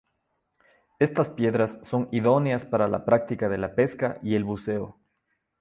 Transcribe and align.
Estas 0.97 1.29
piedras 1.29 1.77
son 1.83 2.09
idóneas 2.11 2.65
para 2.65 2.87
la 2.87 3.05
práctica 3.05 3.49
de 3.49 3.59
la 3.59 3.75
pesca 3.75 4.17
y 4.23 4.33
el 4.33 4.43
buceo. 4.43 4.99